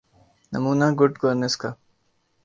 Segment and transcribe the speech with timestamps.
[0.53, 1.69] نمونہ good governance کا۔